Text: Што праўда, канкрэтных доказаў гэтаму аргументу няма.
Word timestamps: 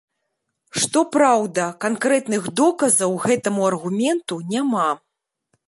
Што 0.85 1.03
праўда, 1.15 1.65
канкрэтных 1.85 2.47
доказаў 2.61 3.11
гэтаму 3.27 3.61
аргументу 3.71 4.41
няма. 4.55 4.89